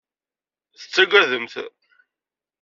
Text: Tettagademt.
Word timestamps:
Tettagademt. 0.79 1.55